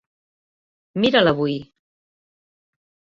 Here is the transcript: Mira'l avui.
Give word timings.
Mira'l 1.01 1.31
avui. 1.31 1.55